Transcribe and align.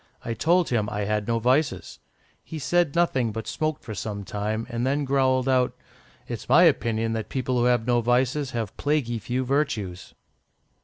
I 0.25 0.33
told 0.33 0.69
him 0.69 0.89
I 0.89 1.01
had 1.01 1.27
no 1.27 1.37
vices. 1.37 1.99
He 2.43 2.57
said 2.57 2.95
nothing, 2.95 3.31
but 3.31 3.45
smoked 3.45 3.83
for 3.83 3.93
some 3.93 4.23
time, 4.23 4.65
and 4.67 4.83
then 4.83 5.05
growled 5.05 5.47
out, 5.47 5.75
'It's 6.27 6.49
my 6.49 6.63
opinion 6.63 7.13
that 7.13 7.29
people 7.29 7.59
who 7.59 7.65
have 7.65 7.85
no 7.85 8.01
vices 8.01 8.49
have 8.49 8.75
plaguy 8.77 9.19
few 9.19 9.45
virtues. 9.45 10.15